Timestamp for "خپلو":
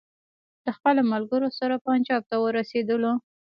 0.77-1.01